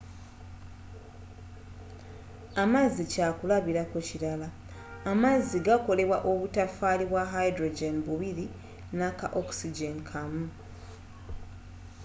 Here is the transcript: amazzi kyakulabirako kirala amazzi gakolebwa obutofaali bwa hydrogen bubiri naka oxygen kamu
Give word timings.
amazzi 2.63 3.03
kyakulabirako 3.11 3.97
kirala 4.07 4.47
amazzi 5.11 5.57
gakolebwa 5.65 6.17
obutofaali 6.29 7.03
bwa 7.11 7.23
hydrogen 7.35 7.95
bubiri 8.05 8.45
naka 8.99 9.27
oxygen 9.41 9.97
kamu 10.09 10.45